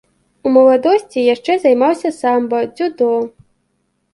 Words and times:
У 0.45 0.53
маладосці 0.55 1.25
яшчэ 1.35 1.57
займаўся 1.65 2.09
самба, 2.21 2.63
дзюдо. 2.75 3.11